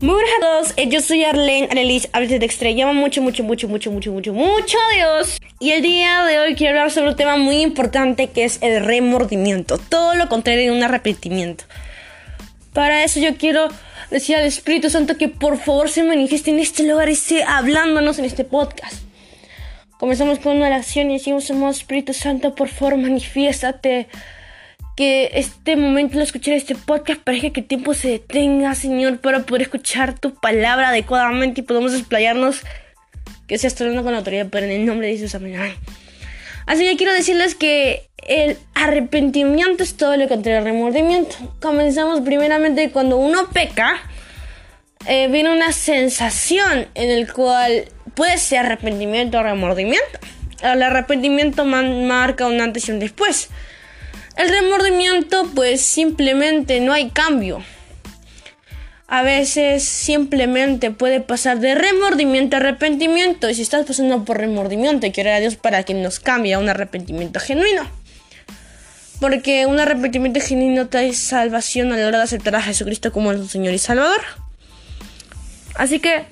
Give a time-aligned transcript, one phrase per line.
[0.00, 2.70] Muy buenas a todos, eh, yo soy Arlene Arelis, veces de Extra.
[2.70, 5.40] Llama mucho, mucho, mucho, mucho, mucho, mucho, mucho a Dios.
[5.58, 8.84] Y el día de hoy quiero hablar sobre un tema muy importante que es el
[8.84, 9.76] remordimiento.
[9.76, 11.64] Todo lo contrario de un arrepentimiento.
[12.72, 13.66] Para eso yo quiero
[14.08, 18.20] decir al Espíritu Santo que por favor se manifieste en este lugar y esté hablándonos
[18.20, 19.02] en este podcast.
[19.98, 24.06] Comenzamos con una oración y decimos, amado Espíritu Santo, por favor manifiéstate
[24.98, 29.44] que este momento de escuchar este podcast parezca que el tiempo se detenga, Señor, para
[29.44, 32.62] poder escuchar tu palabra adecuadamente y podamos explayarnos
[33.46, 35.54] que seas hablando con la autoridad, pero en el nombre de Jesús, amén.
[36.66, 41.36] Así que quiero decirles que el arrepentimiento es todo lo contrario al remordimiento.
[41.60, 44.00] Comenzamos primeramente cuando uno peca,
[45.06, 47.84] eh, viene una sensación en el cual
[48.16, 50.18] puede ser arrepentimiento o remordimiento.
[50.60, 53.48] El arrepentimiento marca un antes y un después.
[54.38, 57.60] El remordimiento pues simplemente no hay cambio.
[59.08, 63.50] A veces simplemente puede pasar de remordimiento a arrepentimiento.
[63.50, 66.68] Y si estás pasando por remordimiento, quiero a Dios para que nos cambie a un
[66.68, 67.82] arrepentimiento genuino.
[69.18, 73.48] Porque un arrepentimiento genuino trae salvación a la hora de aceptar a Jesucristo como su
[73.48, 74.20] Señor y Salvador.
[75.74, 76.26] Así que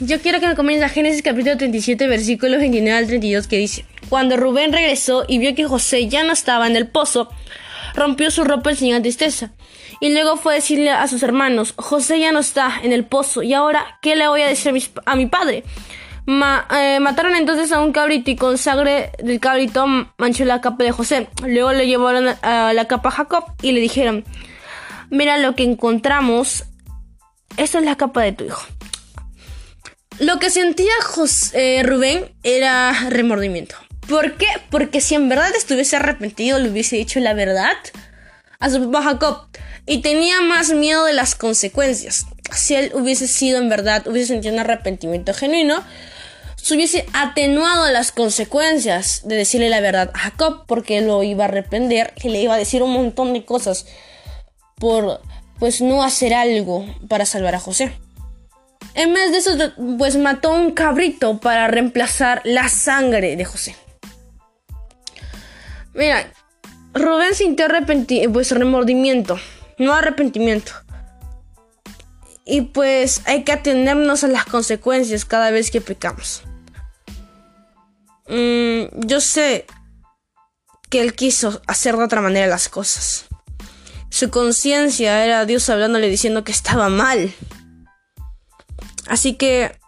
[0.00, 4.36] yo quiero que me comience Génesis capítulo 37, versículos 29 al 32, que dice: Cuando
[4.36, 7.28] Rubén regresó y vio que José ya no estaba en el pozo,
[7.94, 9.50] rompió su ropa en señal de tristeza.
[10.00, 13.42] Y luego fue a decirle a sus hermanos: José ya no está en el pozo,
[13.42, 14.72] y ahora, ¿qué le voy a decir
[15.04, 15.64] a mi, padre?
[16.26, 19.86] Eh, mataron entonces a un cabrito y con sangre del cabrito
[20.18, 21.28] manchó la capa de José.
[21.46, 24.24] Luego le llevaron a la capa a Jacob y le dijeron:
[25.10, 26.64] Mira lo que encontramos.
[27.56, 28.62] Esta es la capa de tu hijo.
[30.20, 33.76] Lo que sentía José, eh, Rubén era remordimiento.
[34.08, 34.48] ¿Por qué?
[34.70, 37.76] Porque si en verdad estuviese arrepentido, le hubiese dicho la verdad
[38.58, 39.46] a su papá Jacob.
[39.86, 42.26] Y tenía más miedo de las consecuencias.
[42.52, 45.84] Si él hubiese sido en verdad, hubiese sentido un arrepentimiento genuino,
[46.56, 51.48] se hubiese atenuado las consecuencias de decirle la verdad a Jacob, porque lo iba a
[51.48, 53.86] arrepender y le iba a decir un montón de cosas
[54.74, 55.20] por
[55.60, 57.92] pues no hacer algo para salvar a José.
[58.94, 59.50] En vez de eso,
[59.98, 63.76] pues mató un cabrito para reemplazar la sangre de José.
[65.94, 66.32] Mira,
[66.94, 67.66] Rubén sintió
[68.32, 69.38] pues remordimiento,
[69.78, 70.72] no arrepentimiento.
[72.44, 76.42] Y pues hay que atendernos a las consecuencias cada vez que pecamos.
[78.28, 79.66] Mm, yo sé
[80.88, 83.26] que él quiso hacer de otra manera las cosas.
[84.10, 87.32] Su conciencia era Dios hablándole diciendo que estaba mal.
[89.08, 89.78] Así que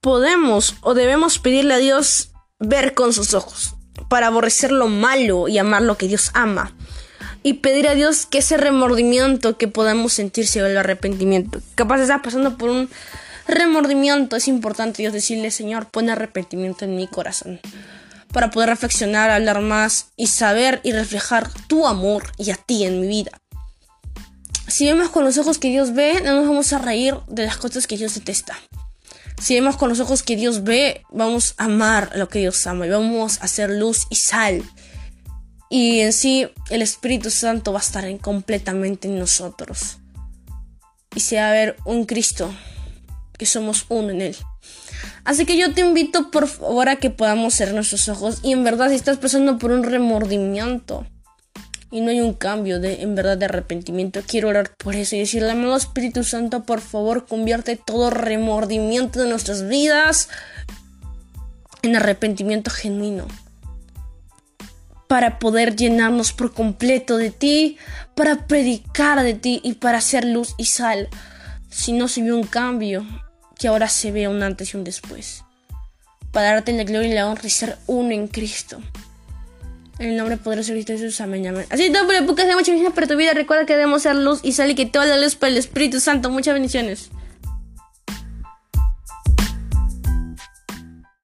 [0.00, 3.74] podemos o debemos pedirle a Dios ver con sus ojos
[4.08, 6.74] para aborrecer lo malo y amar lo que Dios ama.
[7.42, 11.60] Y pedir a Dios que ese remordimiento que podamos sentir se el arrepentimiento.
[11.74, 12.88] Capaz estar pasando por un
[13.46, 17.60] remordimiento, es importante Dios decirle, Señor, pon arrepentimiento en mi corazón.
[18.32, 23.00] Para poder reflexionar, hablar más y saber y reflejar tu amor y a ti en
[23.00, 23.43] mi vida
[24.66, 27.56] si vemos con los ojos que Dios ve, no nos vamos a reír de las
[27.56, 28.58] cosas que Dios detesta.
[29.40, 32.86] Si vemos con los ojos que Dios ve, vamos a amar lo que Dios ama
[32.86, 34.62] y vamos a hacer luz y sal.
[35.68, 39.98] Y en sí, el Espíritu Santo va a estar completamente en nosotros.
[41.14, 42.54] Y se va a ver un Cristo,
[43.36, 44.36] que somos uno en Él.
[45.24, 48.38] Así que yo te invito por favor a que podamos cerrar nuestros ojos.
[48.42, 51.06] Y en verdad, si estás pasando por un remordimiento,
[51.94, 54.20] y no hay un cambio de en verdad de arrepentimiento.
[54.26, 59.28] Quiero orar por eso y decirle, amado Espíritu Santo, por favor, convierte todo remordimiento de
[59.28, 60.28] nuestras vidas
[61.82, 63.28] en arrepentimiento genuino.
[65.06, 67.78] Para poder llenarnos por completo de ti,
[68.16, 71.08] para predicar de ti y para hacer luz y sal.
[71.70, 73.06] Si no se vio un cambio,
[73.56, 75.44] que ahora se vea un antes y un después.
[76.32, 78.80] Para darte la gloria y la honra y ser uno en Cristo.
[79.98, 81.66] El nombre poderoso de Cristo Jesús, amén, amén.
[81.70, 83.32] Así todo por épocas de mucha bendición para tu vida.
[83.32, 86.00] Recuerda que debemos ser luz y sal y que toda la luz para el Espíritu
[86.00, 86.30] Santo.
[86.30, 87.10] Muchas bendiciones.